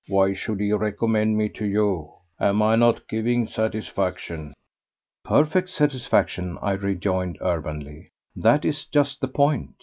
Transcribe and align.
Why 0.07 0.33
should 0.33 0.61
he 0.61 0.73
recommend 0.73 1.37
me 1.37 1.47
to 1.49 1.63
you? 1.63 2.11
Am 2.39 2.59
I 2.63 2.75
not 2.75 3.07
giving 3.07 3.45
satisfaction?" 3.45 4.55
"Perfect 5.23 5.69
satisfaction," 5.69 6.57
I 6.59 6.71
rejoined 6.71 7.37
urbanely; 7.39 8.07
"that 8.35 8.65
is 8.65 8.85
just 8.85 9.21
the 9.21 9.27
point. 9.27 9.75